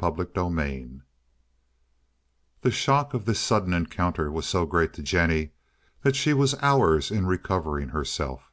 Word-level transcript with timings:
CHAPTER 0.00 0.26
XVII 0.34 1.02
The 2.62 2.72
shock 2.72 3.14
of 3.14 3.24
this 3.26 3.38
sudden 3.38 3.72
encounter 3.72 4.28
was 4.28 4.44
so 4.44 4.66
great 4.66 4.92
to 4.94 5.04
Jennie 5.04 5.52
that 6.02 6.16
she 6.16 6.34
was 6.34 6.56
hours 6.60 7.12
in 7.12 7.26
recovering 7.28 7.90
herself. 7.90 8.50